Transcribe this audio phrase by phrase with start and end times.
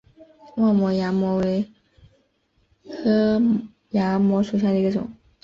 [0.55, 1.71] 望谟崖摩为
[2.87, 3.41] 楝科
[3.91, 5.07] 崖摩属下的一个种。